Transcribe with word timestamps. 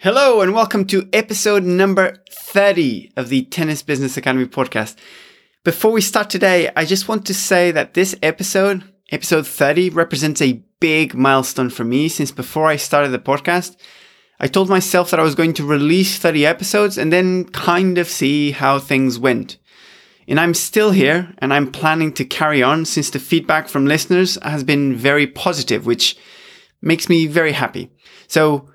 Hello, 0.00 0.40
and 0.42 0.54
welcome 0.54 0.84
to 0.84 1.08
episode 1.12 1.64
number 1.64 2.22
30 2.30 3.10
of 3.16 3.30
the 3.30 3.42
Tennis 3.46 3.82
Business 3.82 4.16
Academy 4.16 4.46
podcast. 4.46 4.94
Before 5.64 5.90
we 5.90 6.00
start 6.00 6.30
today, 6.30 6.70
I 6.76 6.84
just 6.84 7.08
want 7.08 7.26
to 7.26 7.34
say 7.34 7.72
that 7.72 7.94
this 7.94 8.14
episode, 8.22 8.84
episode 9.10 9.44
30, 9.44 9.90
represents 9.90 10.40
a 10.40 10.62
big 10.78 11.16
milestone 11.16 11.68
for 11.68 11.82
me 11.82 12.08
since 12.08 12.30
before 12.30 12.66
I 12.66 12.76
started 12.76 13.08
the 13.08 13.18
podcast, 13.18 13.76
I 14.38 14.46
told 14.46 14.68
myself 14.68 15.10
that 15.10 15.18
I 15.18 15.24
was 15.24 15.34
going 15.34 15.52
to 15.54 15.66
release 15.66 16.16
30 16.16 16.46
episodes 16.46 16.96
and 16.96 17.12
then 17.12 17.46
kind 17.46 17.98
of 17.98 18.06
see 18.06 18.52
how 18.52 18.78
things 18.78 19.18
went. 19.18 19.56
And 20.28 20.38
I'm 20.38 20.54
still 20.54 20.92
here 20.92 21.34
and 21.38 21.52
I'm 21.52 21.72
planning 21.72 22.12
to 22.12 22.24
carry 22.24 22.62
on 22.62 22.84
since 22.84 23.10
the 23.10 23.18
feedback 23.18 23.66
from 23.66 23.84
listeners 23.84 24.38
has 24.44 24.62
been 24.62 24.94
very 24.94 25.26
positive, 25.26 25.86
which 25.86 26.16
makes 26.80 27.08
me 27.08 27.26
very 27.26 27.50
happy. 27.50 27.90
So, 28.28 28.68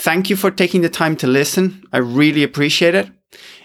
Thank 0.00 0.30
you 0.30 0.36
for 0.36 0.52
taking 0.52 0.82
the 0.82 0.88
time 0.88 1.16
to 1.16 1.26
listen. 1.26 1.82
I 1.92 1.98
really 1.98 2.44
appreciate 2.44 2.94
it. 2.94 3.10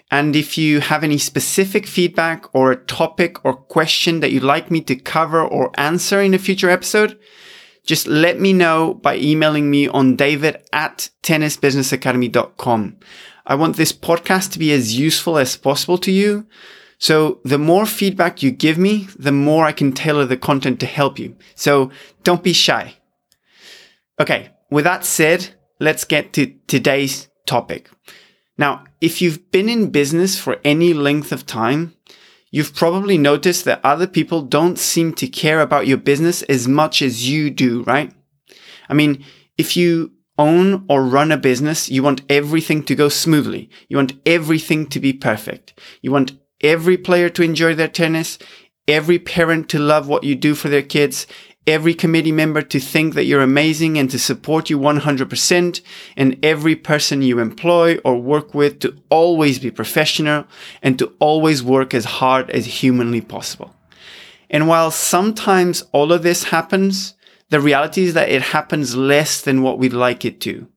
And 0.09 0.35
if 0.35 0.57
you 0.57 0.79
have 0.79 1.03
any 1.03 1.19
specific 1.19 1.85
feedback 1.85 2.45
or 2.55 2.71
a 2.71 2.85
topic 2.85 3.45
or 3.45 3.53
question 3.53 4.19
that 4.21 4.31
you'd 4.31 4.41
like 4.41 4.71
me 4.71 4.81
to 4.81 4.95
cover 4.95 5.43
or 5.43 5.69
answer 5.79 6.19
in 6.21 6.33
a 6.33 6.39
future 6.39 6.71
episode, 6.71 7.19
just 7.85 8.07
let 8.07 8.39
me 8.39 8.51
know 8.51 8.95
by 8.95 9.17
emailing 9.17 9.69
me 9.69 9.87
on 9.87 10.15
david 10.15 10.57
at 10.73 11.11
tennisbusinessacademy.com. 11.21 12.97
I 13.45 13.53
want 13.53 13.75
this 13.75 13.93
podcast 13.93 14.53
to 14.53 14.59
be 14.59 14.71
as 14.71 14.97
useful 14.97 15.37
as 15.37 15.55
possible 15.55 15.99
to 15.99 16.11
you. 16.11 16.47
So 16.97 17.41
the 17.43 17.59
more 17.59 17.85
feedback 17.85 18.41
you 18.41 18.49
give 18.49 18.79
me, 18.79 19.07
the 19.19 19.31
more 19.31 19.65
I 19.65 19.71
can 19.71 19.91
tailor 19.91 20.25
the 20.25 20.37
content 20.37 20.79
to 20.79 20.87
help 20.87 21.19
you. 21.19 21.35
So 21.53 21.91
don't 22.23 22.41
be 22.41 22.53
shy. 22.53 22.95
Okay. 24.19 24.49
With 24.71 24.85
that 24.85 25.05
said, 25.05 25.53
let's 25.83 26.05
get 26.05 26.31
to 26.33 26.53
today's 26.67 27.27
topic. 27.45 27.89
Now, 28.57 28.85
if 29.01 29.21
you've 29.21 29.51
been 29.51 29.67
in 29.67 29.91
business 29.91 30.39
for 30.39 30.59
any 30.63 30.93
length 30.93 31.31
of 31.31 31.45
time, 31.45 31.93
you've 32.51 32.73
probably 32.73 33.17
noticed 33.17 33.65
that 33.65 33.81
other 33.83 34.07
people 34.07 34.41
don't 34.41 34.79
seem 34.79 35.13
to 35.15 35.27
care 35.27 35.59
about 35.59 35.87
your 35.87 35.97
business 35.97 36.41
as 36.43 36.67
much 36.67 37.01
as 37.01 37.29
you 37.29 37.49
do, 37.49 37.83
right? 37.83 38.13
I 38.87 38.93
mean, 38.93 39.25
if 39.57 39.75
you 39.75 40.11
own 40.37 40.85
or 40.87 41.03
run 41.03 41.31
a 41.31 41.37
business, 41.37 41.89
you 41.89 42.01
want 42.01 42.21
everything 42.29 42.83
to 42.83 42.95
go 42.95 43.09
smoothly. 43.09 43.69
You 43.89 43.97
want 43.97 44.13
everything 44.25 44.87
to 44.87 44.99
be 44.99 45.13
perfect. 45.13 45.79
You 46.01 46.11
want 46.11 46.33
every 46.61 46.97
player 46.97 47.29
to 47.29 47.43
enjoy 47.43 47.75
their 47.75 47.87
tennis, 47.87 48.39
every 48.87 49.19
parent 49.19 49.69
to 49.69 49.79
love 49.79 50.07
what 50.07 50.23
you 50.23 50.35
do 50.35 50.55
for 50.55 50.69
their 50.69 50.81
kids, 50.81 51.27
every 51.65 51.93
committee 51.93 52.31
member 52.31 52.61
to 52.61 52.79
think 52.79 53.13
that 53.13 53.25
you're 53.25 53.41
amazing 53.41 53.97
and 53.97 54.09
to 54.11 54.19
support 54.19 54.69
you 54.69 54.77
100%, 54.77 55.81
and 56.17 56.45
every 56.45 56.75
person 56.75 57.21
you 57.21 57.39
employ 57.39 57.97
or 58.03 58.21
work 58.21 58.53
with 58.53 58.79
to 58.79 58.95
always 59.09 59.59
be 59.59 59.71
professional 59.71 60.45
and 60.81 60.99
to 60.99 61.13
always 61.19 61.63
work 61.63 61.93
as 61.93 62.05
hard 62.05 62.49
as 62.49 62.65
humanly 62.65 63.21
possible. 63.21 63.75
And 64.49 64.67
while 64.67 64.91
sometimes 64.91 65.83
all 65.91 66.11
of 66.11 66.23
this 66.23 66.45
happens, 66.45 67.15
the 67.49 67.59
reality 67.59 68.03
is 68.03 68.13
that 68.13 68.29
it 68.29 68.41
happens 68.41 68.95
less 68.95 69.41
than 69.41 69.61
what 69.61 69.79
we'd 69.79 69.93
like 69.93 70.25
it 70.25 70.41
to. 70.41 70.67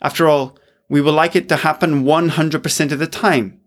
After 0.00 0.28
all, 0.28 0.58
we 0.88 1.00
would 1.00 1.14
like 1.14 1.34
it 1.34 1.48
to 1.48 1.56
happen 1.56 2.04
100% 2.04 2.92
of 2.92 2.98
the 2.98 3.06
time. 3.06 3.60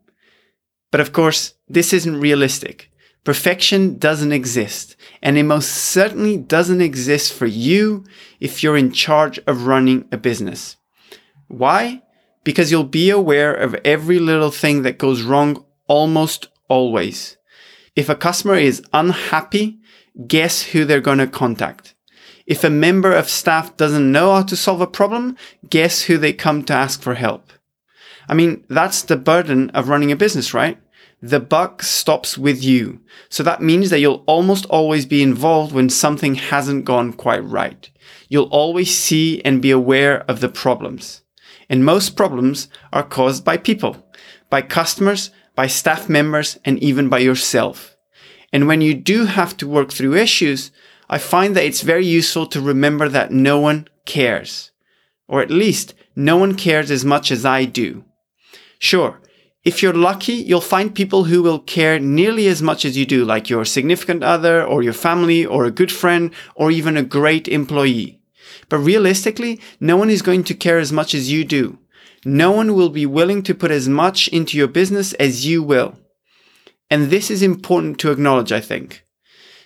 But 0.91 1.01
of 1.01 1.11
course, 1.11 1.55
this 1.67 1.93
isn't 1.93 2.19
realistic. 2.19 2.88
Perfection 3.23 3.97
doesn't 3.97 4.31
exist, 4.31 4.95
and 5.21 5.37
it 5.37 5.43
most 5.43 5.69
certainly 5.69 6.37
doesn't 6.37 6.81
exist 6.81 7.33
for 7.33 7.45
you 7.45 8.05
if 8.39 8.63
you're 8.63 8.77
in 8.77 8.91
charge 8.91 9.39
of 9.45 9.67
running 9.67 10.07
a 10.11 10.17
business. 10.17 10.77
Why? 11.47 12.01
Because 12.43 12.71
you'll 12.71 12.85
be 12.85 13.09
aware 13.09 13.53
of 13.53 13.75
every 13.83 14.19
little 14.19 14.51
thing 14.51 14.83
that 14.83 14.97
goes 14.97 15.21
wrong 15.21 15.65
almost 15.87 16.47
always. 16.69 17.37
If 17.95 18.07
a 18.07 18.15
customer 18.15 18.55
is 18.55 18.81
unhappy, 18.93 19.79
guess 20.27 20.61
who 20.63 20.85
they're 20.85 21.01
going 21.01 21.17
to 21.17 21.27
contact. 21.27 21.95
If 22.45 22.63
a 22.63 22.69
member 22.69 23.11
of 23.11 23.29
staff 23.29 23.77
doesn't 23.77 24.11
know 24.11 24.33
how 24.33 24.43
to 24.43 24.55
solve 24.55 24.81
a 24.81 24.87
problem, 24.87 25.35
guess 25.69 26.03
who 26.03 26.17
they 26.17 26.33
come 26.33 26.63
to 26.63 26.73
ask 26.73 27.01
for 27.01 27.15
help. 27.15 27.51
I 28.27 28.33
mean, 28.33 28.63
that's 28.69 29.01
the 29.01 29.17
burden 29.17 29.69
of 29.71 29.89
running 29.89 30.11
a 30.11 30.15
business, 30.15 30.53
right? 30.53 30.79
The 31.21 31.39
buck 31.39 31.83
stops 31.83 32.37
with 32.37 32.63
you. 32.63 33.01
So 33.29 33.43
that 33.43 33.61
means 33.61 33.89
that 33.89 33.99
you'll 33.99 34.23
almost 34.25 34.65
always 34.67 35.05
be 35.05 35.21
involved 35.21 35.73
when 35.73 35.89
something 35.89 36.35
hasn't 36.35 36.85
gone 36.85 37.13
quite 37.13 37.43
right. 37.43 37.89
You'll 38.29 38.45
always 38.45 38.95
see 38.95 39.41
and 39.41 39.61
be 39.61 39.71
aware 39.71 40.21
of 40.29 40.39
the 40.39 40.49
problems. 40.49 41.21
And 41.69 41.83
most 41.85 42.15
problems 42.15 42.69
are 42.93 43.03
caused 43.03 43.43
by 43.43 43.57
people, 43.57 44.07
by 44.49 44.61
customers, 44.61 45.31
by 45.55 45.67
staff 45.67 46.07
members, 46.07 46.57
and 46.63 46.81
even 46.81 47.09
by 47.09 47.19
yourself. 47.19 47.97
And 48.53 48.67
when 48.67 48.81
you 48.81 48.93
do 48.93 49.25
have 49.25 49.57
to 49.57 49.67
work 49.67 49.91
through 49.91 50.15
issues, 50.15 50.71
I 51.09 51.17
find 51.17 51.55
that 51.55 51.65
it's 51.65 51.81
very 51.81 52.05
useful 52.05 52.47
to 52.47 52.61
remember 52.61 53.09
that 53.09 53.31
no 53.31 53.59
one 53.59 53.87
cares. 54.05 54.71
Or 55.27 55.41
at 55.41 55.51
least, 55.51 55.93
no 56.15 56.37
one 56.37 56.55
cares 56.55 56.89
as 56.89 57.05
much 57.05 57.31
as 57.31 57.45
I 57.45 57.65
do. 57.65 58.03
Sure, 58.79 59.19
if 59.69 59.83
you're 59.83 59.93
lucky, 59.93 60.33
you'll 60.33 60.61
find 60.61 60.95
people 60.95 61.25
who 61.25 61.43
will 61.43 61.59
care 61.59 61.99
nearly 61.99 62.47
as 62.47 62.59
much 62.59 62.85
as 62.85 62.97
you 62.97 63.05
do, 63.05 63.23
like 63.23 63.51
your 63.51 63.63
significant 63.63 64.23
other 64.23 64.65
or 64.65 64.81
your 64.81 64.93
family 64.93 65.45
or 65.45 65.63
a 65.63 65.77
good 65.79 65.91
friend 65.91 66.33
or 66.55 66.71
even 66.71 66.97
a 66.97 67.03
great 67.03 67.47
employee. 67.47 68.19
But 68.67 68.79
realistically, 68.79 69.61
no 69.79 69.95
one 69.95 70.09
is 70.09 70.23
going 70.23 70.43
to 70.45 70.55
care 70.55 70.79
as 70.79 70.91
much 70.91 71.13
as 71.13 71.31
you 71.31 71.45
do. 71.45 71.77
No 72.25 72.49
one 72.49 72.73
will 72.73 72.89
be 72.89 73.05
willing 73.05 73.43
to 73.43 73.53
put 73.53 73.69
as 73.69 73.87
much 73.87 74.27
into 74.29 74.57
your 74.57 74.67
business 74.67 75.13
as 75.13 75.45
you 75.45 75.61
will. 75.61 75.99
And 76.89 77.11
this 77.11 77.29
is 77.29 77.43
important 77.43 77.99
to 77.99 78.11
acknowledge, 78.11 78.51
I 78.51 78.61
think. 78.61 79.05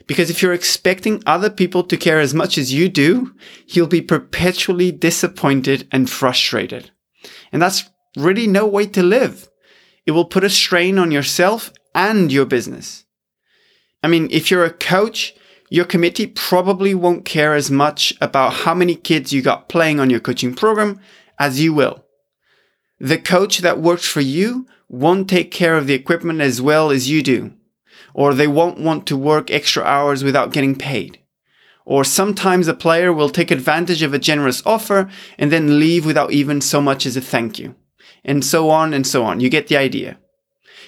Because 0.05 0.29
if 0.29 0.41
you're 0.41 0.51
expecting 0.51 1.23
other 1.25 1.49
people 1.49 1.81
to 1.85 1.95
care 1.95 2.19
as 2.19 2.33
much 2.33 2.57
as 2.57 2.73
you 2.73 2.89
do, 2.89 3.33
you'll 3.67 3.87
be 3.87 4.01
perpetually 4.01 4.91
disappointed 4.91 5.87
and 5.93 6.09
frustrated. 6.09 6.91
And 7.53 7.61
that's 7.61 7.89
really 8.17 8.47
no 8.47 8.67
way 8.67 8.85
to 8.87 9.01
live 9.01 9.47
it 10.05 10.11
will 10.11 10.25
put 10.25 10.43
a 10.43 10.49
strain 10.49 10.97
on 10.97 11.11
yourself 11.11 11.71
and 11.95 12.31
your 12.31 12.45
business. 12.45 13.05
I 14.01 14.07
mean, 14.07 14.27
if 14.31 14.51
you're 14.51 14.65
a 14.65 14.73
coach, 14.73 15.33
your 15.69 15.85
committee 15.85 16.27
probably 16.27 16.93
won't 16.93 17.25
care 17.25 17.53
as 17.53 17.71
much 17.71 18.13
about 18.19 18.53
how 18.53 18.73
many 18.73 18.95
kids 18.95 19.31
you 19.31 19.41
got 19.41 19.69
playing 19.69 19.99
on 19.99 20.09
your 20.09 20.19
coaching 20.19 20.53
program 20.53 20.99
as 21.39 21.61
you 21.61 21.73
will. 21.73 22.03
The 22.99 23.17
coach 23.17 23.59
that 23.59 23.79
works 23.81 24.07
for 24.07 24.21
you 24.21 24.67
won't 24.89 25.29
take 25.29 25.51
care 25.51 25.75
of 25.75 25.87
the 25.87 25.93
equipment 25.93 26.41
as 26.41 26.61
well 26.61 26.91
as 26.91 27.09
you 27.09 27.23
do, 27.23 27.53
or 28.13 28.33
they 28.33 28.47
won't 28.47 28.79
want 28.79 29.07
to 29.07 29.17
work 29.17 29.49
extra 29.49 29.83
hours 29.83 30.23
without 30.23 30.53
getting 30.53 30.75
paid. 30.75 31.19
Or 31.85 32.03
sometimes 32.03 32.67
a 32.67 32.73
player 32.73 33.11
will 33.11 33.29
take 33.29 33.51
advantage 33.51 34.03
of 34.03 34.13
a 34.13 34.19
generous 34.19 34.61
offer 34.65 35.09
and 35.37 35.51
then 35.51 35.79
leave 35.79 36.05
without 36.05 36.31
even 36.31 36.61
so 36.61 36.81
much 36.81 37.05
as 37.05 37.17
a 37.17 37.21
thank 37.21 37.59
you 37.59 37.75
and 38.23 38.43
so 38.43 38.69
on 38.69 38.93
and 38.93 39.05
so 39.05 39.23
on. 39.23 39.39
You 39.39 39.49
get 39.49 39.67
the 39.67 39.77
idea. 39.77 40.17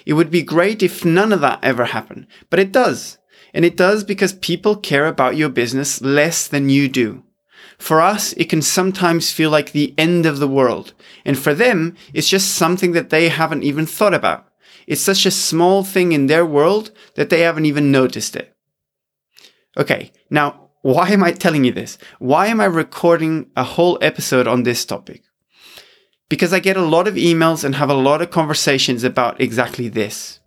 It 0.06 0.14
would 0.14 0.30
be 0.30 0.44
great 0.44 0.84
if 0.84 1.04
none 1.04 1.34
of 1.34 1.42
that 1.42 1.60
ever 1.64 1.86
happened, 1.86 2.28
but 2.50 2.60
it 2.60 2.72
does. 2.72 3.18
And 3.54 3.66
it 3.66 3.78
does 3.78 4.04
because 4.04 4.34
people 4.34 4.76
care 4.76 5.08
about 5.08 5.38
your 5.38 5.50
business 5.50 6.02
less 6.02 6.48
than 6.48 6.70
you 6.70 6.88
do. 6.90 7.24
For 7.78 8.02
us, 8.02 8.34
it 8.34 8.50
can 8.50 8.62
sometimes 8.62 9.32
feel 9.32 9.50
like 9.50 9.72
the 9.72 9.94
end 9.98 10.26
of 10.26 10.40
the 10.40 10.48
world. 10.48 10.94
And 11.26 11.38
for 11.38 11.54
them, 11.54 11.96
it's 12.14 12.30
just 12.30 12.56
something 12.56 12.94
that 12.94 13.10
they 13.10 13.30
haven't 13.30 13.64
even 13.64 13.86
thought 13.86 14.14
about. 14.14 14.48
It's 14.88 15.02
such 15.02 15.26
a 15.26 15.32
small 15.32 15.84
thing 15.84 16.12
in 16.12 16.28
their 16.28 16.46
world 16.46 16.92
that 17.16 17.30
they 17.30 17.42
haven't 17.42 17.66
even 17.66 17.92
noticed 17.92 18.36
it. 18.36 18.56
Okay, 19.78 20.12
now, 20.30 20.70
why 20.84 21.10
am 21.10 21.24
I 21.24 21.32
telling 21.32 21.66
you 21.66 21.72
this? 21.72 21.98
Why 22.20 22.48
am 22.48 22.62
I 22.62 22.66
recording 22.66 23.50
a 23.56 23.64
whole 23.64 23.98
episode 24.02 24.48
on 24.48 24.64
this 24.64 24.86
topic? 24.86 25.24
Because 26.30 26.54
I 26.54 26.60
get 26.60 26.78
a 26.78 26.86
lot 26.86 27.08
of 27.08 27.16
emails 27.16 27.64
and 27.64 27.76
have 27.76 27.90
a 27.90 27.94
lot 27.94 28.22
of 28.22 28.32
conversations 28.32 29.04
about 29.04 29.40
exactly 29.40 29.88
this. 29.88 30.40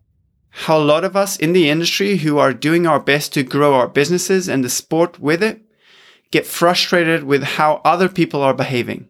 How 0.50 0.78
a 0.78 0.80
lot 0.80 1.04
of 1.04 1.16
us 1.16 1.36
in 1.36 1.52
the 1.52 1.70
industry 1.70 2.18
who 2.18 2.38
are 2.38 2.52
doing 2.52 2.86
our 2.86 2.98
best 2.98 3.32
to 3.34 3.42
grow 3.42 3.74
our 3.74 3.88
businesses 3.88 4.48
and 4.48 4.64
the 4.64 4.68
sport 4.68 5.20
with 5.20 5.42
it 5.42 5.62
get 6.30 6.46
frustrated 6.46 7.24
with 7.24 7.42
how 7.42 7.80
other 7.84 8.08
people 8.08 8.42
are 8.42 8.54
behaving. 8.54 9.08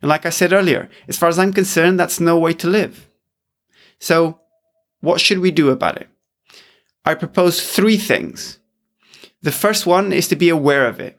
And 0.00 0.08
like 0.08 0.24
I 0.24 0.30
said 0.30 0.52
earlier, 0.52 0.88
as 1.08 1.18
far 1.18 1.28
as 1.28 1.38
I'm 1.38 1.52
concerned, 1.52 1.98
that's 1.98 2.20
no 2.20 2.38
way 2.38 2.52
to 2.54 2.68
live. 2.68 3.08
So, 3.98 4.40
what 5.00 5.20
should 5.20 5.40
we 5.40 5.50
do 5.50 5.70
about 5.70 5.96
it? 5.96 6.08
I 7.04 7.14
propose 7.14 7.68
three 7.68 7.96
things. 7.96 8.58
The 9.42 9.52
first 9.52 9.86
one 9.86 10.12
is 10.12 10.28
to 10.28 10.36
be 10.36 10.48
aware 10.48 10.86
of 10.86 11.00
it 11.00 11.17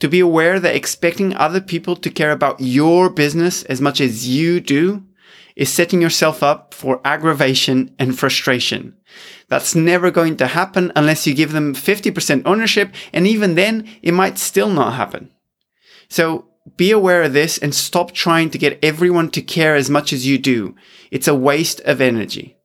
to 0.00 0.08
be 0.08 0.20
aware 0.20 0.60
that 0.60 0.74
expecting 0.74 1.34
other 1.34 1.60
people 1.60 1.96
to 1.96 2.10
care 2.10 2.32
about 2.32 2.60
your 2.60 3.10
business 3.10 3.62
as 3.64 3.80
much 3.80 4.00
as 4.00 4.28
you 4.28 4.60
do 4.60 5.04
is 5.56 5.72
setting 5.72 6.00
yourself 6.00 6.42
up 6.42 6.72
for 6.72 7.00
aggravation 7.04 7.94
and 7.98 8.16
frustration. 8.16 8.96
That's 9.48 9.74
never 9.74 10.10
going 10.10 10.36
to 10.36 10.46
happen 10.46 10.92
unless 10.94 11.26
you 11.26 11.34
give 11.34 11.52
them 11.52 11.74
50% 11.74 12.42
ownership. 12.44 12.94
And 13.12 13.26
even 13.26 13.56
then, 13.56 13.88
it 14.00 14.12
might 14.12 14.38
still 14.38 14.70
not 14.70 14.94
happen. 14.94 15.32
So 16.08 16.46
be 16.76 16.92
aware 16.92 17.24
of 17.24 17.32
this 17.32 17.58
and 17.58 17.74
stop 17.74 18.12
trying 18.12 18.50
to 18.50 18.58
get 18.58 18.78
everyone 18.84 19.30
to 19.30 19.42
care 19.42 19.74
as 19.74 19.90
much 19.90 20.12
as 20.12 20.26
you 20.26 20.38
do. 20.38 20.76
It's 21.10 21.26
a 21.26 21.34
waste 21.34 21.80
of 21.80 22.00
energy. 22.00 22.56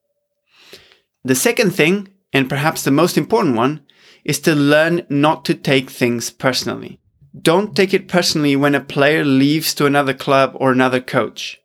The 1.24 1.34
second 1.34 1.72
thing, 1.72 2.08
and 2.32 2.48
perhaps 2.48 2.84
the 2.84 2.90
most 2.90 3.16
important 3.16 3.56
one, 3.56 3.80
is 4.24 4.38
to 4.40 4.54
learn 4.54 5.06
not 5.08 5.44
to 5.46 5.54
take 5.54 5.90
things 5.90 6.30
personally. 6.30 7.00
Don't 7.40 7.74
take 7.74 7.92
it 7.92 8.06
personally 8.06 8.54
when 8.54 8.76
a 8.76 8.80
player 8.80 9.24
leaves 9.24 9.74
to 9.74 9.86
another 9.86 10.14
club 10.14 10.52
or 10.54 10.70
another 10.70 11.00
coach. 11.00 11.60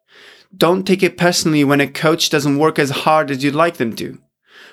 Don't 0.56 0.84
take 0.84 1.04
it 1.04 1.18
personally 1.18 1.64
when 1.64 1.80
a 1.80 1.88
coach 1.88 2.32
doesn't 2.32 2.58
work 2.58 2.80
as 2.80 2.90
hard 2.90 3.30
as 3.30 3.44
you'd 3.44 3.54
like 3.54 3.78
them 3.78 3.96
to. 3.98 4.18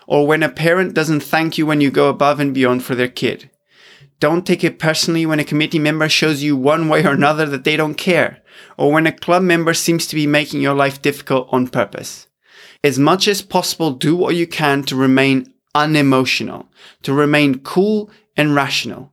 Or 0.06 0.26
when 0.26 0.42
a 0.42 0.48
parent 0.48 0.94
doesn't 0.94 1.20
thank 1.20 1.58
you 1.58 1.66
when 1.66 1.82
you 1.82 1.90
go 1.90 2.08
above 2.08 2.40
and 2.40 2.54
beyond 2.54 2.82
for 2.82 2.94
their 2.94 3.08
kid. 3.08 3.50
Don't 4.20 4.46
take 4.46 4.64
it 4.64 4.78
personally 4.78 5.26
when 5.26 5.38
a 5.38 5.44
committee 5.44 5.78
member 5.78 6.08
shows 6.08 6.42
you 6.42 6.56
one 6.56 6.88
way 6.88 7.04
or 7.04 7.10
another 7.10 7.44
that 7.44 7.64
they 7.64 7.76
don't 7.76 7.96
care, 7.96 8.42
or 8.78 8.90
when 8.90 9.06
a 9.06 9.12
club 9.12 9.42
member 9.42 9.74
seems 9.74 10.06
to 10.06 10.14
be 10.14 10.26
making 10.26 10.62
your 10.62 10.74
life 10.74 11.02
difficult 11.02 11.48
on 11.52 11.68
purpose. 11.68 12.26
As 12.82 12.98
much 12.98 13.28
as 13.28 13.42
possible, 13.42 13.90
do 13.90 14.16
what 14.16 14.34
you 14.34 14.46
can 14.46 14.82
to 14.84 14.96
remain 14.96 15.52
unemotional, 15.74 16.70
to 17.02 17.12
remain 17.12 17.58
cool 17.58 18.10
and 18.34 18.54
rational. 18.54 19.12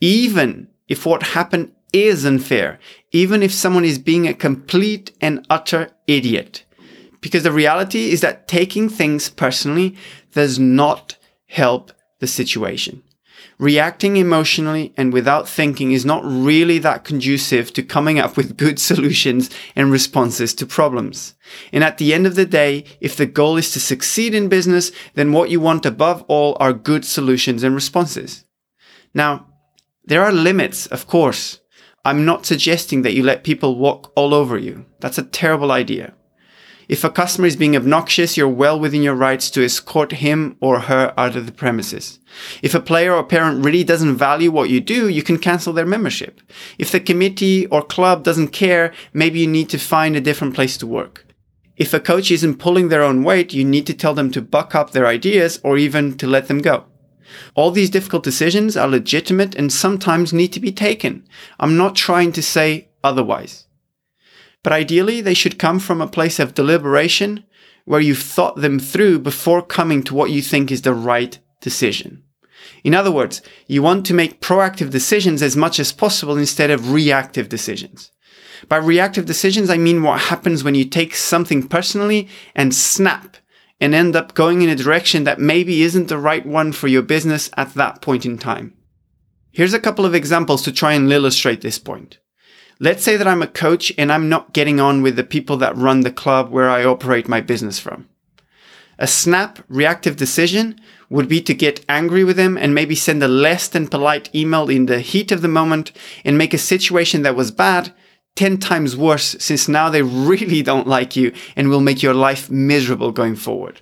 Even 0.00 0.68
if 0.88 1.06
what 1.06 1.22
happened 1.22 1.72
is 1.92 2.24
unfair, 2.24 2.78
even 3.12 3.42
if 3.42 3.52
someone 3.52 3.84
is 3.84 3.98
being 3.98 4.26
a 4.26 4.34
complete 4.34 5.12
and 5.20 5.46
utter 5.48 5.90
idiot. 6.06 6.64
Because 7.20 7.44
the 7.44 7.52
reality 7.52 8.10
is 8.10 8.20
that 8.20 8.48
taking 8.48 8.88
things 8.88 9.30
personally 9.30 9.96
does 10.32 10.58
not 10.58 11.16
help 11.46 11.92
the 12.18 12.26
situation. 12.26 13.02
Reacting 13.58 14.16
emotionally 14.16 14.92
and 14.96 15.12
without 15.12 15.48
thinking 15.48 15.92
is 15.92 16.04
not 16.04 16.24
really 16.24 16.78
that 16.78 17.04
conducive 17.04 17.72
to 17.72 17.82
coming 17.82 18.18
up 18.18 18.36
with 18.36 18.56
good 18.56 18.78
solutions 18.90 19.48
and 19.76 19.92
responses 19.92 20.52
to 20.54 20.66
problems. 20.66 21.34
And 21.72 21.84
at 21.84 21.98
the 21.98 22.12
end 22.12 22.26
of 22.26 22.34
the 22.34 22.46
day, 22.46 22.84
if 23.00 23.16
the 23.16 23.26
goal 23.26 23.56
is 23.56 23.72
to 23.72 23.80
succeed 23.80 24.34
in 24.34 24.48
business, 24.48 24.90
then 25.14 25.32
what 25.32 25.50
you 25.50 25.60
want 25.60 25.86
above 25.86 26.24
all 26.26 26.56
are 26.58 26.72
good 26.72 27.04
solutions 27.04 27.62
and 27.62 27.74
responses. 27.74 28.44
Now, 29.14 29.46
there 30.06 30.22
are 30.22 30.32
limits, 30.32 30.86
of 30.86 31.06
course. 31.06 31.60
I'm 32.04 32.24
not 32.24 32.44
suggesting 32.44 33.02
that 33.02 33.14
you 33.14 33.22
let 33.22 33.44
people 33.44 33.76
walk 33.76 34.12
all 34.14 34.34
over 34.34 34.58
you. 34.58 34.84
That's 35.00 35.18
a 35.18 35.22
terrible 35.22 35.72
idea. 35.72 36.12
If 36.86 37.02
a 37.02 37.10
customer 37.10 37.46
is 37.46 37.56
being 37.56 37.74
obnoxious, 37.74 38.36
you're 38.36 38.46
well 38.46 38.78
within 38.78 39.02
your 39.02 39.14
rights 39.14 39.50
to 39.52 39.64
escort 39.64 40.12
him 40.12 40.56
or 40.60 40.80
her 40.80 41.14
out 41.16 41.34
of 41.34 41.46
the 41.46 41.52
premises. 41.52 42.18
If 42.60 42.74
a 42.74 42.80
player 42.80 43.14
or 43.14 43.24
parent 43.24 43.64
really 43.64 43.84
doesn't 43.84 44.16
value 44.16 44.50
what 44.50 44.68
you 44.68 44.80
do, 44.80 45.08
you 45.08 45.22
can 45.22 45.38
cancel 45.38 45.72
their 45.72 45.86
membership. 45.86 46.42
If 46.78 46.92
the 46.92 47.00
committee 47.00 47.66
or 47.68 47.82
club 47.82 48.22
doesn't 48.22 48.48
care, 48.48 48.92
maybe 49.14 49.40
you 49.40 49.46
need 49.46 49.70
to 49.70 49.78
find 49.78 50.14
a 50.14 50.20
different 50.20 50.54
place 50.54 50.76
to 50.78 50.86
work. 50.86 51.24
If 51.76 51.94
a 51.94 52.00
coach 52.00 52.30
isn't 52.30 52.58
pulling 52.58 52.88
their 52.88 53.02
own 53.02 53.24
weight, 53.24 53.54
you 53.54 53.64
need 53.64 53.86
to 53.86 53.94
tell 53.94 54.12
them 54.12 54.30
to 54.32 54.42
buck 54.42 54.74
up 54.74 54.90
their 54.90 55.06
ideas 55.06 55.60
or 55.64 55.78
even 55.78 56.18
to 56.18 56.26
let 56.26 56.48
them 56.48 56.58
go. 56.58 56.84
All 57.54 57.70
these 57.70 57.90
difficult 57.90 58.22
decisions 58.22 58.76
are 58.76 58.88
legitimate 58.88 59.54
and 59.54 59.72
sometimes 59.72 60.32
need 60.32 60.52
to 60.52 60.60
be 60.60 60.72
taken. 60.72 61.26
I'm 61.58 61.76
not 61.76 61.96
trying 61.96 62.32
to 62.32 62.42
say 62.42 62.88
otherwise. 63.02 63.66
But 64.62 64.72
ideally, 64.72 65.20
they 65.20 65.34
should 65.34 65.58
come 65.58 65.78
from 65.78 66.00
a 66.00 66.06
place 66.06 66.38
of 66.38 66.54
deliberation 66.54 67.44
where 67.84 68.00
you've 68.00 68.18
thought 68.18 68.56
them 68.56 68.78
through 68.78 69.18
before 69.18 69.62
coming 69.62 70.02
to 70.04 70.14
what 70.14 70.30
you 70.30 70.40
think 70.40 70.72
is 70.72 70.82
the 70.82 70.94
right 70.94 71.38
decision. 71.60 72.22
In 72.82 72.94
other 72.94 73.12
words, 73.12 73.42
you 73.66 73.82
want 73.82 74.06
to 74.06 74.14
make 74.14 74.40
proactive 74.40 74.90
decisions 74.90 75.42
as 75.42 75.56
much 75.56 75.78
as 75.78 75.92
possible 75.92 76.36
instead 76.38 76.70
of 76.70 76.92
reactive 76.92 77.48
decisions. 77.48 78.10
By 78.68 78.78
reactive 78.78 79.26
decisions, 79.26 79.68
I 79.68 79.76
mean 79.76 80.02
what 80.02 80.20
happens 80.20 80.64
when 80.64 80.74
you 80.74 80.84
take 80.86 81.14
something 81.14 81.66
personally 81.68 82.28
and 82.54 82.74
snap 82.74 83.36
and 83.80 83.94
end 83.94 84.16
up 84.16 84.34
going 84.34 84.62
in 84.62 84.68
a 84.68 84.76
direction 84.76 85.24
that 85.24 85.40
maybe 85.40 85.82
isn't 85.82 86.08
the 86.08 86.18
right 86.18 86.46
one 86.46 86.72
for 86.72 86.88
your 86.88 87.02
business 87.02 87.50
at 87.56 87.74
that 87.74 88.00
point 88.00 88.24
in 88.24 88.38
time. 88.38 88.74
Here's 89.50 89.74
a 89.74 89.80
couple 89.80 90.04
of 90.04 90.14
examples 90.14 90.62
to 90.62 90.72
try 90.72 90.94
and 90.94 91.12
illustrate 91.12 91.60
this 91.60 91.78
point. 91.78 92.18
Let's 92.80 93.04
say 93.04 93.16
that 93.16 93.28
I'm 93.28 93.42
a 93.42 93.46
coach 93.46 93.92
and 93.96 94.12
I'm 94.12 94.28
not 94.28 94.52
getting 94.52 94.80
on 94.80 95.02
with 95.02 95.16
the 95.16 95.24
people 95.24 95.56
that 95.58 95.76
run 95.76 96.00
the 96.00 96.10
club 96.10 96.50
where 96.50 96.68
I 96.68 96.84
operate 96.84 97.28
my 97.28 97.40
business 97.40 97.78
from. 97.78 98.08
A 98.98 99.06
snap 99.06 99.60
reactive 99.68 100.16
decision 100.16 100.80
would 101.08 101.28
be 101.28 101.40
to 101.42 101.54
get 101.54 101.84
angry 101.88 102.24
with 102.24 102.36
them 102.36 102.56
and 102.56 102.74
maybe 102.74 102.94
send 102.94 103.22
a 103.22 103.28
less 103.28 103.68
than 103.68 103.88
polite 103.88 104.32
email 104.34 104.68
in 104.68 104.86
the 104.86 105.00
heat 105.00 105.30
of 105.30 105.42
the 105.42 105.48
moment 105.48 105.92
and 106.24 106.38
make 106.38 106.54
a 106.54 106.58
situation 106.58 107.22
that 107.22 107.36
was 107.36 107.50
bad 107.50 107.92
10 108.36 108.58
times 108.58 108.96
worse 108.96 109.36
since 109.38 109.68
now 109.68 109.88
they 109.88 110.02
really 110.02 110.62
don't 110.62 110.88
like 110.88 111.14
you 111.14 111.32
and 111.54 111.68
will 111.68 111.80
make 111.80 112.02
your 112.02 112.14
life 112.14 112.50
miserable 112.50 113.12
going 113.12 113.36
forward. 113.36 113.80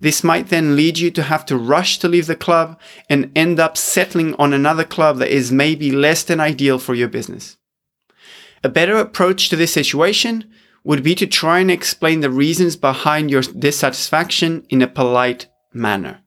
This 0.00 0.24
might 0.24 0.48
then 0.48 0.76
lead 0.76 0.98
you 0.98 1.10
to 1.10 1.24
have 1.24 1.44
to 1.46 1.58
rush 1.58 1.98
to 1.98 2.08
leave 2.08 2.26
the 2.26 2.34
club 2.34 2.80
and 3.10 3.30
end 3.36 3.60
up 3.60 3.76
settling 3.76 4.34
on 4.36 4.54
another 4.54 4.84
club 4.84 5.18
that 5.18 5.28
is 5.28 5.52
maybe 5.52 5.92
less 5.92 6.22
than 6.22 6.40
ideal 6.40 6.78
for 6.78 6.94
your 6.94 7.08
business. 7.08 7.58
A 8.64 8.70
better 8.70 8.96
approach 8.96 9.50
to 9.50 9.56
this 9.56 9.72
situation 9.72 10.50
would 10.84 11.02
be 11.02 11.14
to 11.14 11.26
try 11.26 11.58
and 11.58 11.70
explain 11.70 12.20
the 12.20 12.30
reasons 12.30 12.76
behind 12.76 13.30
your 13.30 13.42
dissatisfaction 13.42 14.64
in 14.70 14.80
a 14.80 14.86
polite 14.86 15.48
manner. 15.74 16.22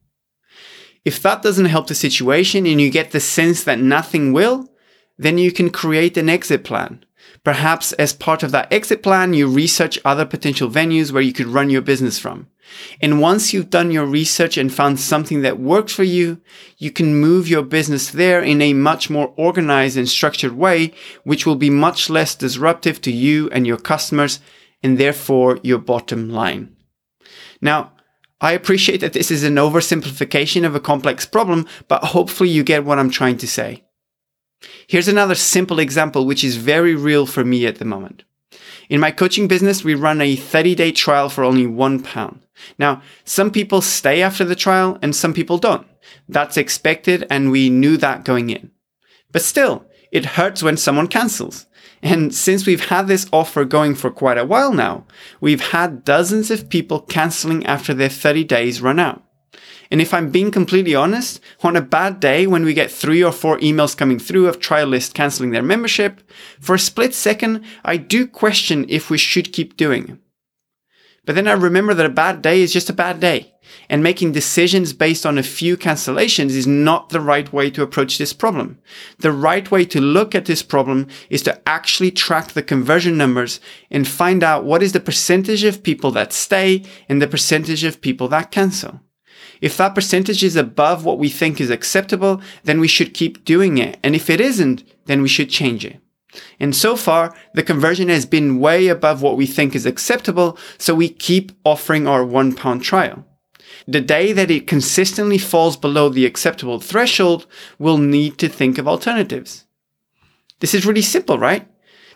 If 1.03 1.21
that 1.23 1.41
doesn't 1.41 1.65
help 1.65 1.87
the 1.87 1.95
situation 1.95 2.65
and 2.67 2.79
you 2.79 2.91
get 2.91 3.11
the 3.11 3.19
sense 3.19 3.63
that 3.63 3.79
nothing 3.79 4.31
will, 4.33 4.69
then 5.17 5.37
you 5.37 5.51
can 5.51 5.69
create 5.69 6.17
an 6.17 6.29
exit 6.29 6.63
plan 6.63 7.03
Perhaps 7.43 7.91
as 7.93 8.13
part 8.13 8.41
of 8.41 8.51
that 8.51 8.71
exit 8.71 9.03
plan, 9.03 9.33
you 9.33 9.47
research 9.47 9.99
other 10.05 10.25
potential 10.25 10.69
venues 10.69 11.11
where 11.11 11.21
you 11.21 11.33
could 11.33 11.47
run 11.47 11.69
your 11.69 11.81
business 11.81 12.17
from. 12.17 12.47
And 13.01 13.19
once 13.19 13.51
you've 13.51 13.69
done 13.69 13.91
your 13.91 14.05
research 14.05 14.57
and 14.57 14.73
found 14.73 14.99
something 14.99 15.41
that 15.41 15.59
works 15.59 15.93
for 15.93 16.03
you, 16.03 16.39
you 16.77 16.89
can 16.89 17.15
move 17.15 17.49
your 17.49 17.61
business 17.61 18.09
there 18.09 18.41
in 18.41 18.61
a 18.61 18.73
much 18.73 19.09
more 19.09 19.33
organized 19.35 19.97
and 19.97 20.07
structured 20.07 20.53
way, 20.53 20.93
which 21.23 21.45
will 21.45 21.57
be 21.57 21.69
much 21.69 22.09
less 22.09 22.33
disruptive 22.33 23.01
to 23.01 23.11
you 23.11 23.49
and 23.51 23.67
your 23.67 23.77
customers 23.77 24.39
and 24.81 24.97
therefore 24.97 25.59
your 25.63 25.79
bottom 25.79 26.29
line. 26.29 26.75
Now, 27.61 27.91
I 28.39 28.53
appreciate 28.53 29.01
that 29.01 29.13
this 29.13 29.29
is 29.29 29.43
an 29.43 29.55
oversimplification 29.55 30.65
of 30.65 30.75
a 30.75 30.79
complex 30.79 31.25
problem, 31.25 31.67
but 31.87 32.03
hopefully 32.05 32.49
you 32.49 32.63
get 32.63 32.85
what 32.85 32.99
I'm 32.99 33.09
trying 33.09 33.37
to 33.37 33.47
say. 33.47 33.83
Here's 34.87 35.07
another 35.07 35.35
simple 35.35 35.79
example, 35.79 36.25
which 36.25 36.43
is 36.43 36.57
very 36.57 36.95
real 36.95 37.25
for 37.25 37.43
me 37.43 37.65
at 37.65 37.77
the 37.77 37.85
moment. 37.85 38.23
In 38.89 38.99
my 38.99 39.11
coaching 39.11 39.47
business, 39.47 39.83
we 39.83 39.95
run 39.95 40.21
a 40.21 40.35
30 40.35 40.75
day 40.75 40.91
trial 40.91 41.29
for 41.29 41.43
only 41.43 41.65
one 41.65 42.01
pound. 42.01 42.41
Now, 42.77 43.01
some 43.23 43.51
people 43.51 43.81
stay 43.81 44.21
after 44.21 44.45
the 44.45 44.55
trial 44.55 44.97
and 45.01 45.15
some 45.15 45.33
people 45.33 45.57
don't. 45.57 45.87
That's 46.27 46.57
expected 46.57 47.25
and 47.29 47.51
we 47.51 47.69
knew 47.69 47.97
that 47.97 48.25
going 48.25 48.49
in. 48.49 48.71
But 49.31 49.41
still, 49.41 49.85
it 50.11 50.25
hurts 50.25 50.61
when 50.61 50.77
someone 50.77 51.07
cancels. 51.07 51.65
And 52.03 52.35
since 52.35 52.67
we've 52.67 52.89
had 52.89 53.07
this 53.07 53.27
offer 53.31 53.65
going 53.65 53.95
for 53.95 54.11
quite 54.11 54.37
a 54.37 54.45
while 54.45 54.73
now, 54.73 55.05
we've 55.39 55.69
had 55.71 56.03
dozens 56.03 56.51
of 56.51 56.69
people 56.69 56.99
canceling 57.01 57.65
after 57.65 57.93
their 57.93 58.09
30 58.09 58.43
days 58.43 58.81
run 58.81 58.99
out. 58.99 59.22
And 59.91 60.01
if 60.01 60.13
I'm 60.13 60.31
being 60.31 60.49
completely 60.51 60.95
honest, 60.95 61.39
on 61.61 61.75
a 61.75 61.81
bad 61.81 62.19
day 62.19 62.47
when 62.47 62.65
we 62.65 62.73
get 62.73 62.89
three 62.91 63.23
or 63.23 63.31
four 63.31 63.59
emails 63.59 63.95
coming 63.95 64.19
through 64.19 64.47
of 64.47 64.59
trial 64.59 64.87
list 64.87 65.13
canceling 65.13 65.51
their 65.51 65.61
membership, 65.61 66.21
for 66.59 66.75
a 66.75 66.79
split 66.79 67.13
second, 67.13 67.63
I 67.85 67.97
do 67.97 68.25
question 68.25 68.85
if 68.89 69.09
we 69.09 69.17
should 69.17 69.53
keep 69.53 69.77
doing. 69.77 70.19
But 71.25 71.35
then 71.35 71.47
I 71.47 71.53
remember 71.53 71.93
that 71.93 72.05
a 72.05 72.09
bad 72.09 72.41
day 72.41 72.61
is 72.61 72.73
just 72.73 72.89
a 72.89 72.93
bad 72.93 73.19
day. 73.19 73.53
And 73.89 74.03
making 74.03 74.33
decisions 74.33 74.93
based 74.93 75.25
on 75.25 75.37
a 75.37 75.43
few 75.43 75.77
cancellations 75.77 76.49
is 76.49 76.67
not 76.67 77.09
the 77.09 77.21
right 77.21 77.51
way 77.51 77.69
to 77.71 77.81
approach 77.81 78.17
this 78.17 78.33
problem. 78.33 78.79
The 79.19 79.31
right 79.31 79.69
way 79.71 79.85
to 79.85 80.01
look 80.01 80.35
at 80.35 80.45
this 80.45 80.61
problem 80.61 81.07
is 81.29 81.41
to 81.43 81.61
actually 81.67 82.11
track 82.11 82.51
the 82.51 82.63
conversion 82.63 83.17
numbers 83.17 83.59
and 83.89 84.07
find 84.07 84.43
out 84.43 84.65
what 84.65 84.83
is 84.83 84.91
the 84.91 84.99
percentage 84.99 85.63
of 85.63 85.83
people 85.83 86.11
that 86.11 86.33
stay 86.33 86.83
and 87.07 87.21
the 87.21 87.27
percentage 87.27 87.83
of 87.83 88.01
people 88.01 88.27
that 88.29 88.51
cancel. 88.51 88.99
If 89.63 89.77
that 89.77 89.95
percentage 89.95 90.43
is 90.43 90.57
above 90.57 91.05
what 91.05 91.17
we 91.17 91.29
think 91.29 91.61
is 91.61 91.69
acceptable, 91.69 92.41
then 92.65 92.81
we 92.81 92.87
should 92.89 93.13
keep 93.13 93.45
doing 93.45 93.77
it. 93.77 93.97
And 94.03 94.13
if 94.13 94.29
it 94.29 94.41
isn't, 94.41 94.83
then 95.05 95.21
we 95.21 95.29
should 95.29 95.49
change 95.49 95.85
it. 95.85 96.01
And 96.59 96.75
so 96.75 96.97
far, 96.97 97.33
the 97.53 97.63
conversion 97.63 98.09
has 98.09 98.25
been 98.25 98.59
way 98.59 98.89
above 98.89 99.21
what 99.21 99.37
we 99.37 99.45
think 99.45 99.73
is 99.73 99.85
acceptable, 99.85 100.57
so 100.77 100.93
we 100.93 101.07
keep 101.07 101.53
offering 101.63 102.07
our 102.07 102.25
one 102.25 102.53
pound 102.53 102.83
trial. 102.83 103.23
The 103.87 104.01
day 104.01 104.33
that 104.33 104.51
it 104.51 104.67
consistently 104.67 105.37
falls 105.37 105.77
below 105.77 106.09
the 106.09 106.25
acceptable 106.25 106.81
threshold, 106.81 107.47
we'll 107.79 107.99
need 107.99 108.37
to 108.39 108.49
think 108.49 108.77
of 108.77 108.85
alternatives. 108.85 109.63
This 110.59 110.73
is 110.73 110.85
really 110.85 111.01
simple, 111.01 111.39
right? 111.39 111.65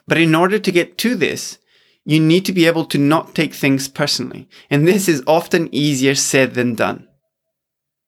But 0.05 0.17
in 0.17 0.35
order 0.35 0.59
to 0.59 0.71
get 0.71 0.97
to 0.97 1.15
this, 1.15 1.59
you 2.03 2.19
need 2.19 2.43
to 2.43 2.51
be 2.51 2.65
able 2.65 2.83
to 2.87 2.97
not 2.97 3.35
take 3.35 3.53
things 3.53 3.87
personally. 3.87 4.49
And 4.69 4.85
this 4.85 5.07
is 5.07 5.23
often 5.25 5.73
easier 5.73 6.13
said 6.13 6.53
than 6.53 6.75
done. 6.75 7.06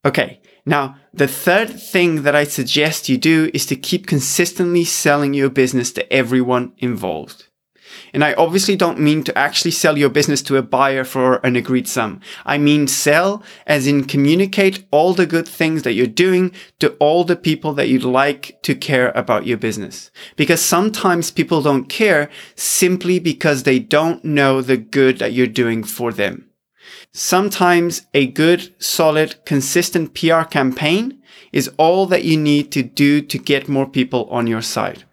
Okay, 0.05 0.41
Now, 0.65 0.97
the 1.13 1.27
third 1.27 1.69
thing 1.69 2.21
that 2.23 2.35
I 2.35 2.43
suggest 2.43 3.09
you 3.09 3.17
do 3.17 3.49
is 3.53 3.65
to 3.65 3.75
keep 3.75 4.07
consistently 4.07 4.85
selling 4.85 5.33
your 5.33 5.49
business 5.49 5.91
to 5.93 6.13
everyone 6.13 6.73
involved. 6.77 7.47
And 8.13 8.23
I 8.23 8.33
obviously 8.33 8.75
don't 8.75 8.99
mean 8.99 9.23
to 9.23 9.37
actually 9.37 9.71
sell 9.71 9.97
your 9.97 10.09
business 10.09 10.41
to 10.43 10.57
a 10.57 10.61
buyer 10.61 11.03
for 11.03 11.37
an 11.37 11.55
agreed 11.55 11.87
sum. 11.87 12.21
I 12.45 12.57
mean 12.57 12.87
sell 12.87 13.43
as 13.65 13.87
in 13.87 14.03
communicate 14.05 14.85
all 14.91 15.13
the 15.13 15.25
good 15.25 15.47
things 15.47 15.83
that 15.83 15.93
you're 15.93 16.07
doing 16.07 16.51
to 16.79 16.91
all 16.99 17.23
the 17.23 17.35
people 17.35 17.73
that 17.73 17.89
you'd 17.89 18.03
like 18.03 18.61
to 18.63 18.75
care 18.75 19.11
about 19.15 19.47
your 19.47 19.57
business. 19.57 20.11
Because 20.35 20.61
sometimes 20.61 21.31
people 21.31 21.61
don't 21.61 21.89
care 21.89 22.29
simply 22.55 23.19
because 23.19 23.63
they 23.63 23.79
don't 23.79 24.23
know 24.23 24.61
the 24.61 24.77
good 24.77 25.17
that 25.19 25.33
you're 25.33 25.47
doing 25.47 25.83
for 25.83 26.11
them. 26.11 26.48
Sometimes 27.11 28.03
a 28.13 28.27
good, 28.27 28.73
solid, 28.81 29.43
consistent 29.45 30.13
PR 30.13 30.43
campaign 30.43 31.21
is 31.51 31.71
all 31.77 32.05
that 32.07 32.23
you 32.23 32.37
need 32.37 32.71
to 32.71 32.83
do 32.83 33.21
to 33.21 33.37
get 33.37 33.67
more 33.67 33.87
people 33.87 34.25
on 34.29 34.47
your 34.47 34.61
side. 34.61 35.03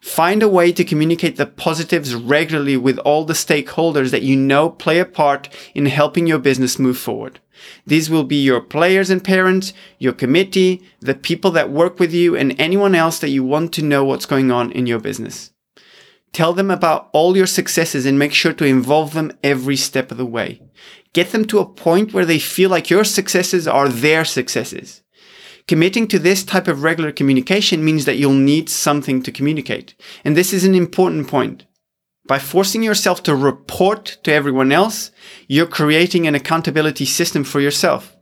Find 0.00 0.42
a 0.42 0.48
way 0.48 0.70
to 0.72 0.84
communicate 0.84 1.36
the 1.36 1.46
positives 1.46 2.14
regularly 2.14 2.76
with 2.76 2.98
all 2.98 3.24
the 3.24 3.32
stakeholders 3.32 4.10
that 4.10 4.22
you 4.22 4.36
know 4.36 4.68
play 4.68 4.98
a 4.98 5.06
part 5.06 5.48
in 5.74 5.86
helping 5.86 6.26
your 6.26 6.38
business 6.38 6.78
move 6.78 6.98
forward. 6.98 7.40
These 7.86 8.10
will 8.10 8.24
be 8.24 8.36
your 8.36 8.60
players 8.60 9.08
and 9.08 9.24
parents, 9.24 9.72
your 9.98 10.12
committee, 10.12 10.82
the 11.00 11.14
people 11.14 11.50
that 11.52 11.70
work 11.70 11.98
with 11.98 12.12
you, 12.12 12.36
and 12.36 12.54
anyone 12.60 12.94
else 12.94 13.18
that 13.20 13.30
you 13.30 13.44
want 13.44 13.72
to 13.74 13.82
know 13.82 14.04
what's 14.04 14.26
going 14.26 14.50
on 14.50 14.70
in 14.72 14.86
your 14.86 15.00
business. 15.00 15.52
Tell 16.34 16.52
them 16.52 16.70
about 16.70 17.08
all 17.12 17.36
your 17.36 17.46
successes 17.46 18.04
and 18.04 18.18
make 18.18 18.34
sure 18.34 18.52
to 18.52 18.66
involve 18.66 19.14
them 19.14 19.32
every 19.42 19.76
step 19.76 20.10
of 20.10 20.18
the 20.18 20.26
way. 20.26 20.60
Get 21.12 21.32
them 21.32 21.44
to 21.46 21.60
a 21.60 21.66
point 21.66 22.12
where 22.12 22.24
they 22.24 22.38
feel 22.38 22.70
like 22.70 22.90
your 22.90 23.04
successes 23.04 23.68
are 23.68 23.88
their 23.88 24.24
successes. 24.24 25.02
Committing 25.66 26.06
to 26.08 26.18
this 26.18 26.44
type 26.44 26.68
of 26.68 26.82
regular 26.82 27.10
communication 27.10 27.84
means 27.84 28.04
that 28.04 28.16
you'll 28.16 28.32
need 28.32 28.68
something 28.68 29.22
to 29.22 29.32
communicate. 29.32 29.94
And 30.24 30.36
this 30.36 30.52
is 30.52 30.64
an 30.64 30.74
important 30.74 31.28
point. 31.28 31.64
By 32.26 32.38
forcing 32.38 32.82
yourself 32.82 33.22
to 33.24 33.34
report 33.34 34.18
to 34.24 34.32
everyone 34.32 34.72
else, 34.72 35.10
you're 35.46 35.66
creating 35.66 36.26
an 36.26 36.34
accountability 36.34 37.04
system 37.04 37.44
for 37.44 37.60
yourself. 37.60 38.16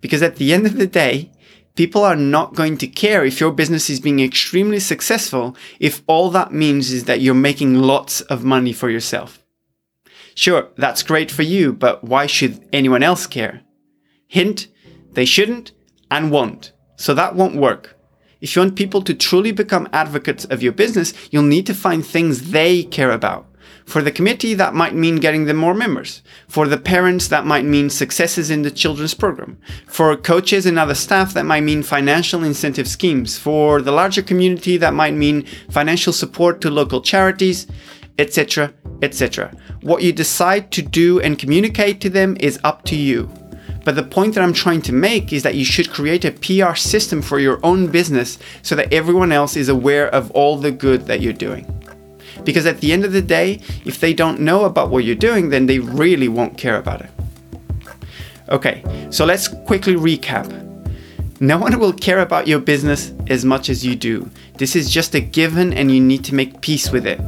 Because 0.00 0.22
at 0.22 0.36
the 0.36 0.52
end 0.52 0.66
of 0.66 0.76
the 0.76 0.86
day, 0.86 1.30
people 1.74 2.02
are 2.02 2.16
not 2.16 2.54
going 2.54 2.76
to 2.78 2.86
care 2.86 3.24
if 3.24 3.40
your 3.40 3.52
business 3.52 3.90
is 3.90 4.00
being 4.00 4.20
extremely 4.20 4.80
successful 4.80 5.56
if 5.78 6.02
all 6.06 6.30
that 6.30 6.52
means 6.52 6.90
is 6.90 7.04
that 7.04 7.20
you're 7.20 7.34
making 7.34 7.74
lots 7.74 8.20
of 8.22 8.44
money 8.44 8.72
for 8.72 8.90
yourself. 8.90 9.39
Sure, 10.34 10.68
that's 10.76 11.02
great 11.02 11.30
for 11.30 11.42
you, 11.42 11.72
but 11.72 12.04
why 12.04 12.26
should 12.26 12.66
anyone 12.72 13.02
else 13.02 13.26
care? 13.26 13.62
Hint, 14.26 14.68
they 15.12 15.24
shouldn't 15.24 15.72
and 16.10 16.30
won't. 16.30 16.72
So 16.96 17.14
that 17.14 17.34
won't 17.34 17.56
work. 17.56 17.96
If 18.40 18.56
you 18.56 18.62
want 18.62 18.76
people 18.76 19.02
to 19.02 19.14
truly 19.14 19.52
become 19.52 19.88
advocates 19.92 20.44
of 20.46 20.62
your 20.62 20.72
business, 20.72 21.12
you'll 21.30 21.42
need 21.42 21.66
to 21.66 21.74
find 21.74 22.04
things 22.04 22.50
they 22.52 22.84
care 22.84 23.10
about. 23.10 23.46
For 23.84 24.02
the 24.02 24.12
committee, 24.12 24.54
that 24.54 24.74
might 24.74 24.94
mean 24.94 25.16
getting 25.16 25.46
them 25.46 25.56
more 25.56 25.74
members. 25.74 26.22
For 26.48 26.68
the 26.68 26.78
parents, 26.78 27.28
that 27.28 27.44
might 27.44 27.64
mean 27.64 27.90
successes 27.90 28.48
in 28.48 28.62
the 28.62 28.70
children's 28.70 29.14
program. 29.14 29.58
For 29.86 30.16
coaches 30.16 30.64
and 30.64 30.78
other 30.78 30.94
staff, 30.94 31.34
that 31.34 31.44
might 31.44 31.62
mean 31.62 31.82
financial 31.82 32.44
incentive 32.44 32.88
schemes. 32.88 33.36
For 33.36 33.82
the 33.82 33.92
larger 33.92 34.22
community, 34.22 34.76
that 34.76 34.94
might 34.94 35.14
mean 35.14 35.44
financial 35.70 36.12
support 36.12 36.60
to 36.60 36.70
local 36.70 37.00
charities, 37.00 37.66
etc., 38.20 38.72
etc. 39.02 39.52
What 39.80 40.02
you 40.02 40.12
decide 40.12 40.70
to 40.72 40.82
do 40.82 41.20
and 41.20 41.38
communicate 41.38 42.00
to 42.02 42.10
them 42.10 42.36
is 42.38 42.60
up 42.62 42.84
to 42.84 42.96
you. 42.96 43.30
But 43.84 43.96
the 43.96 44.02
point 44.02 44.34
that 44.34 44.44
I'm 44.44 44.52
trying 44.52 44.82
to 44.82 44.92
make 44.92 45.32
is 45.32 45.42
that 45.42 45.54
you 45.54 45.64
should 45.64 45.90
create 45.90 46.26
a 46.26 46.32
PR 46.32 46.74
system 46.74 47.22
for 47.22 47.38
your 47.38 47.58
own 47.64 47.86
business 47.86 48.38
so 48.62 48.74
that 48.76 48.92
everyone 48.92 49.32
else 49.32 49.56
is 49.56 49.70
aware 49.70 50.08
of 50.14 50.30
all 50.32 50.58
the 50.58 50.70
good 50.70 51.06
that 51.06 51.22
you're 51.22 51.32
doing. 51.32 51.64
Because 52.44 52.66
at 52.66 52.80
the 52.80 52.92
end 52.92 53.04
of 53.04 53.12
the 53.12 53.22
day, 53.22 53.60
if 53.86 54.00
they 54.00 54.12
don't 54.12 54.40
know 54.40 54.66
about 54.66 54.90
what 54.90 55.04
you're 55.04 55.14
doing, 55.14 55.48
then 55.48 55.64
they 55.64 55.78
really 55.78 56.28
won't 56.28 56.58
care 56.58 56.76
about 56.76 57.00
it. 57.00 57.10
Okay, 58.50 58.84
so 59.10 59.24
let's 59.24 59.48
quickly 59.48 59.94
recap. 59.94 60.48
No 61.40 61.56
one 61.56 61.78
will 61.78 61.94
care 61.94 62.18
about 62.20 62.46
your 62.46 62.58
business 62.58 63.14
as 63.28 63.46
much 63.46 63.70
as 63.70 63.82
you 63.82 63.96
do. 63.96 64.28
This 64.58 64.76
is 64.76 64.90
just 64.90 65.14
a 65.14 65.20
given 65.20 65.72
and 65.72 65.90
you 65.90 66.00
need 66.00 66.22
to 66.24 66.34
make 66.34 66.60
peace 66.60 66.90
with 66.90 67.06
it. 67.06 67.18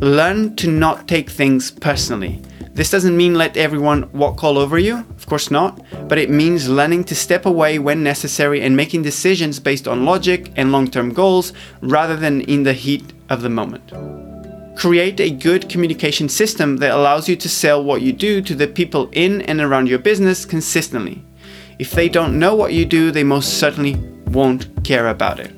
Learn 0.00 0.54
to 0.54 0.70
not 0.70 1.08
take 1.08 1.28
things 1.28 1.72
personally. 1.72 2.40
This 2.72 2.92
doesn't 2.92 3.16
mean 3.16 3.34
let 3.34 3.56
everyone 3.56 4.08
walk 4.12 4.44
all 4.44 4.56
over 4.56 4.78
you, 4.78 4.98
of 4.98 5.26
course 5.26 5.50
not, 5.50 5.84
but 6.06 6.18
it 6.18 6.30
means 6.30 6.68
learning 6.68 7.02
to 7.04 7.16
step 7.16 7.46
away 7.46 7.80
when 7.80 8.04
necessary 8.04 8.62
and 8.62 8.76
making 8.76 9.02
decisions 9.02 9.58
based 9.58 9.88
on 9.88 10.04
logic 10.04 10.52
and 10.54 10.70
long 10.70 10.86
term 10.86 11.12
goals 11.12 11.52
rather 11.80 12.14
than 12.14 12.42
in 12.42 12.62
the 12.62 12.74
heat 12.74 13.12
of 13.28 13.42
the 13.42 13.50
moment. 13.50 13.90
Create 14.78 15.18
a 15.18 15.30
good 15.30 15.68
communication 15.68 16.28
system 16.28 16.76
that 16.76 16.94
allows 16.94 17.28
you 17.28 17.34
to 17.34 17.48
sell 17.48 17.82
what 17.82 18.00
you 18.00 18.12
do 18.12 18.40
to 18.40 18.54
the 18.54 18.68
people 18.68 19.08
in 19.10 19.42
and 19.42 19.60
around 19.60 19.88
your 19.88 19.98
business 19.98 20.44
consistently. 20.44 21.24
If 21.80 21.90
they 21.90 22.08
don't 22.08 22.38
know 22.38 22.54
what 22.54 22.72
you 22.72 22.84
do, 22.84 23.10
they 23.10 23.24
most 23.24 23.58
certainly 23.58 23.96
won't 24.26 24.84
care 24.84 25.08
about 25.08 25.40
it. 25.40 25.57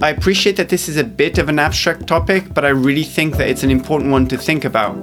I 0.00 0.10
appreciate 0.10 0.56
that 0.56 0.68
this 0.68 0.88
is 0.88 0.96
a 0.96 1.04
bit 1.04 1.38
of 1.38 1.48
an 1.48 1.58
abstract 1.58 2.06
topic, 2.06 2.54
but 2.54 2.64
I 2.64 2.68
really 2.68 3.04
think 3.04 3.36
that 3.36 3.48
it's 3.48 3.62
an 3.62 3.70
important 3.70 4.12
one 4.12 4.28
to 4.28 4.38
think 4.38 4.64
about 4.64 4.96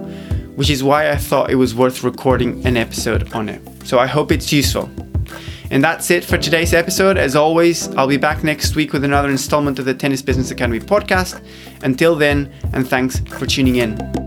which 0.56 0.70
is 0.70 0.84
why 0.84 1.12
I 1.12 1.18
thought 1.18 1.50
it 1.50 1.56
was 1.56 1.76
worth 1.76 2.04
recording 2.04 2.66
an 2.66 2.78
episode 2.78 3.32
on 3.34 3.50
it. 3.50 3.62
So 3.86 4.00
I 4.00 4.08
hope 4.08 4.32
it's 4.32 4.52
useful. 4.52 4.90
And 5.70 5.84
that's 5.84 6.12
it 6.12 6.24
for 6.24 6.38
today's 6.38 6.74
episode. 6.74 7.18
As 7.18 7.36
always, 7.36 7.94
I'll 7.96 8.08
be 8.08 8.18
back 8.18 8.44
next 8.44 8.76
week 8.76 8.94
with 8.94 9.04
another 9.04 9.30
installment 9.30 9.80
of 9.80 9.86
the 9.86 9.94
Tennis 9.94 10.22
Business 10.22 10.52
Academy 10.52 10.80
podcast. 10.80 11.44
Until 11.84 12.16
then, 12.16 12.54
and 12.74 12.88
thanks 12.88 13.20
for 13.20 13.46
tuning 13.46 13.78
in. 13.78 14.25